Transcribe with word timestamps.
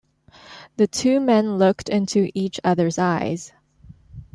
The 0.77 0.87
two 0.87 1.19
men 1.19 1.59
looked 1.59 1.87
into 1.87 2.31
each 2.33 2.59
other’s 2.63 2.97
eyes. 2.97 3.53